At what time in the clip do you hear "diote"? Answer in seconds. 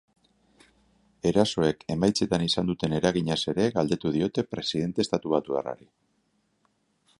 4.17-4.47